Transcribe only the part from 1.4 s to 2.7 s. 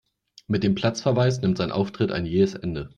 nimmt sein Auftritt ein jähes